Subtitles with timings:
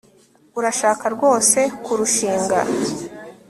[0.59, 2.59] Urashaka rwose kurushinga